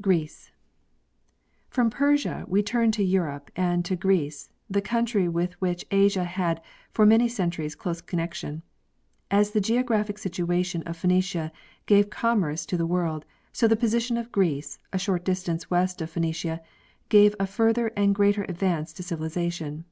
[0.00, 0.52] Greece.
[1.68, 6.62] From Persia we turn to Europe and to Greece, the country with which Asia had
[6.92, 8.62] for many centuries close connection.
[9.30, 11.52] As the geographic situation of Phenecia
[11.84, 16.08] gave commerce to the world, so the position of Greece, a short distance west of
[16.08, 16.60] Phe necia,
[17.10, 19.84] gave a further and greater advance to civilization.